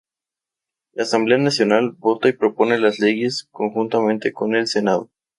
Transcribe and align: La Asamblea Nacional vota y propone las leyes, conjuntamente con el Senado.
La 0.93 1.03
Asamblea 1.03 1.37
Nacional 1.37 1.91
vota 1.91 2.27
y 2.27 2.33
propone 2.33 2.79
las 2.79 2.97
leyes, 2.97 3.47
conjuntamente 3.51 4.33
con 4.33 4.55
el 4.55 4.65
Senado. 4.65 5.11